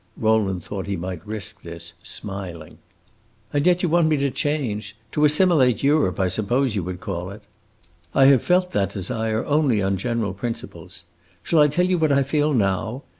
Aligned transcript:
Rowland 0.17 0.63
thought 0.63 0.87
he 0.87 0.95
might 0.97 1.23
risk 1.27 1.61
this, 1.61 1.93
smiling. 2.01 2.79
"And 3.53 3.67
yet 3.67 3.83
you 3.83 3.89
want 3.89 4.07
me 4.07 4.17
to 4.17 4.31
change 4.31 4.95
to 5.11 5.25
assimilate 5.25 5.83
Europe, 5.83 6.19
I 6.19 6.27
suppose 6.27 6.73
you 6.73 6.81
would 6.83 6.99
call 6.99 7.29
it." 7.29 7.43
"I 8.15 8.25
have 8.25 8.41
felt 8.41 8.71
that 8.71 8.89
desire 8.93 9.45
only 9.45 9.79
on 9.79 9.97
general 9.97 10.33
principles. 10.33 11.03
Shall 11.43 11.59
I 11.59 11.67
tell 11.67 11.85
you 11.85 11.99
what 11.99 12.11
I 12.11 12.23
feel 12.23 12.51
now? 12.51 13.03